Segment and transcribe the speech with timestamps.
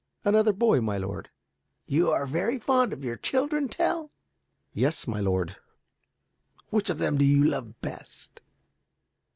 [0.25, 1.29] "Another boy, my lord."
[1.85, 4.09] "You are very fond of your children, Tell?"
[4.73, 5.57] "Yes, my lord."
[6.71, 8.41] "Which of them do you love best?"